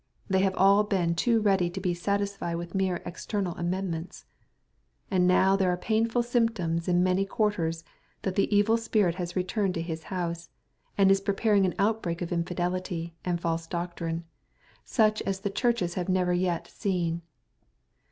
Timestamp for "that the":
8.23-8.49